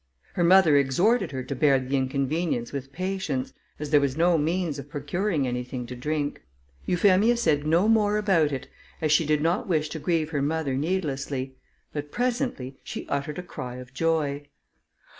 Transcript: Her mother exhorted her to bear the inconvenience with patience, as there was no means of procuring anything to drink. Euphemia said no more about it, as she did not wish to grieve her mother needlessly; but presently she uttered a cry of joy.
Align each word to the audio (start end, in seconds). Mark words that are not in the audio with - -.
Her 0.33 0.43
mother 0.43 0.77
exhorted 0.77 1.29
her 1.31 1.43
to 1.43 1.55
bear 1.55 1.77
the 1.79 1.95
inconvenience 1.95 2.71
with 2.73 2.91
patience, 2.91 3.53
as 3.77 3.91
there 3.91 4.01
was 4.01 4.17
no 4.17 4.35
means 4.35 4.79
of 4.79 4.89
procuring 4.89 5.47
anything 5.47 5.85
to 5.85 5.95
drink. 5.95 6.41
Euphemia 6.87 7.37
said 7.37 7.67
no 7.67 7.87
more 7.87 8.17
about 8.17 8.51
it, 8.51 8.67
as 8.99 9.11
she 9.11 9.27
did 9.27 9.43
not 9.43 9.67
wish 9.67 9.89
to 9.89 9.99
grieve 9.99 10.31
her 10.31 10.41
mother 10.41 10.73
needlessly; 10.73 11.55
but 11.93 12.11
presently 12.11 12.79
she 12.83 13.07
uttered 13.09 13.37
a 13.37 13.43
cry 13.43 13.75
of 13.75 13.93
joy. 13.93 14.43